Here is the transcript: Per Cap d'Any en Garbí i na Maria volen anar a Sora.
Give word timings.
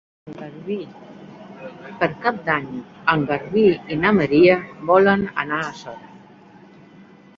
Per 1.99 2.07
Cap 2.23 2.39
d'Any 2.49 2.71
en 3.15 3.27
Garbí 3.33 3.67
i 3.97 4.01
na 4.07 4.15
Maria 4.21 4.57
volen 4.93 5.27
anar 5.45 5.61
a 5.67 5.73
Sora. 5.83 6.15